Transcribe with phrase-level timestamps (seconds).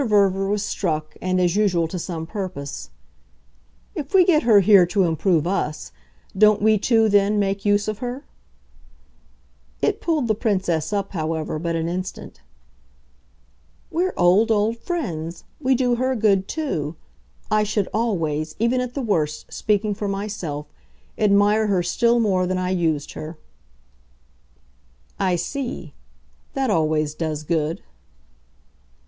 [0.01, 2.89] Verver was struck and, as usual, to some purpose.
[3.93, 5.91] "If we get her here to improve us
[6.35, 8.25] don't we too then make use of her?"
[9.79, 12.41] It pulled the Princess up, however, but an instant.
[13.91, 16.95] "We're old, old friends we do her good too.
[17.51, 20.65] I should always, even at the worst speaking for myself
[21.15, 23.37] admire her still more than I used her."
[25.19, 25.93] "I see.
[26.55, 27.83] That always does good."